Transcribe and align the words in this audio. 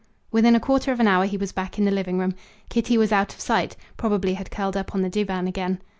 Within 0.31 0.55
a 0.55 0.59
quarter 0.59 0.91
of 0.91 0.99
an 0.99 1.07
hour 1.07 1.27
he 1.27 1.37
was 1.37 1.51
back 1.51 1.77
in 1.77 1.85
the 1.85 1.91
living 1.91 2.17
room. 2.17 2.33
Kitty 2.71 2.97
was 2.97 3.11
out 3.11 3.35
of 3.35 3.39
sight; 3.39 3.75
probably 3.97 4.33
had 4.33 4.49
curled 4.49 4.75
up 4.75 4.95
on 4.95 5.03
the 5.03 5.09
divan 5.11 5.47
again. 5.47 5.79